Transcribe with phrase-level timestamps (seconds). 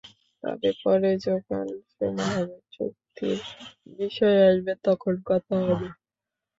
[0.43, 1.65] তবে পরে যখন
[1.91, 3.37] সময় হবে, চুক্তির
[3.97, 5.87] বিষয় আসবে তখন কথা হবে।